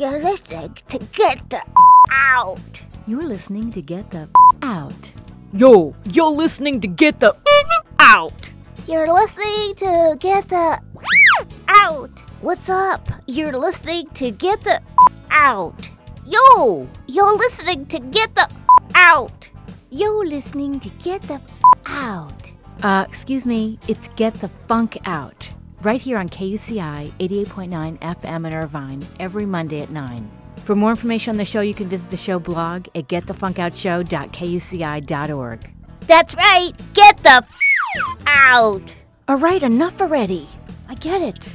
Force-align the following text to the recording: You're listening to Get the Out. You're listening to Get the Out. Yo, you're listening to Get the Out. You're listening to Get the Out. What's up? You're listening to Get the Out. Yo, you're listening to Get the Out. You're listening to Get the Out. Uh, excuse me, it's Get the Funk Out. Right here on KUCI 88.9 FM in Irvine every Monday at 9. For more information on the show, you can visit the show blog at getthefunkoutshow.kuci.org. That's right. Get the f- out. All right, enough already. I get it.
You're 0.00 0.22
listening 0.22 0.78
to 0.88 0.98
Get 1.12 1.50
the 1.50 1.60
Out. 2.10 2.58
You're 3.06 3.22
listening 3.22 3.70
to 3.72 3.82
Get 3.82 4.10
the 4.10 4.30
Out. 4.62 5.10
Yo, 5.52 5.94
you're 6.04 6.30
listening 6.30 6.80
to 6.80 6.86
Get 6.88 7.20
the 7.20 7.36
Out. 7.98 8.50
You're 8.88 9.12
listening 9.12 9.74
to 9.74 10.16
Get 10.18 10.48
the 10.48 10.80
Out. 11.68 12.18
What's 12.40 12.70
up? 12.70 13.10
You're 13.26 13.52
listening 13.52 14.08
to 14.14 14.30
Get 14.30 14.62
the 14.62 14.80
Out. 15.30 15.90
Yo, 16.26 16.88
you're 17.06 17.36
listening 17.36 17.84
to 17.88 17.98
Get 17.98 18.34
the 18.34 18.48
Out. 18.94 19.50
You're 19.90 20.24
listening 20.24 20.80
to 20.80 20.88
Get 21.02 21.20
the 21.20 21.42
Out. 21.84 22.42
Uh, 22.82 23.04
excuse 23.06 23.44
me, 23.44 23.78
it's 23.86 24.08
Get 24.16 24.32
the 24.32 24.48
Funk 24.66 24.96
Out. 25.04 25.50
Right 25.82 26.00
here 26.02 26.18
on 26.18 26.28
KUCI 26.28 27.10
88.9 27.18 27.98
FM 28.00 28.46
in 28.46 28.54
Irvine 28.54 29.02
every 29.18 29.46
Monday 29.46 29.80
at 29.80 29.88
9. 29.90 30.30
For 30.64 30.74
more 30.74 30.90
information 30.90 31.30
on 31.30 31.36
the 31.38 31.44
show, 31.46 31.62
you 31.62 31.72
can 31.72 31.86
visit 31.88 32.10
the 32.10 32.18
show 32.18 32.38
blog 32.38 32.86
at 32.94 33.08
getthefunkoutshow.kuci.org. 33.08 35.70
That's 36.06 36.34
right. 36.34 36.72
Get 36.92 37.16
the 37.18 37.30
f- 37.30 37.48
out. 38.26 38.94
All 39.26 39.38
right, 39.38 39.62
enough 39.62 40.02
already. 40.02 40.46
I 40.88 40.96
get 40.96 41.22
it. 41.22 41.54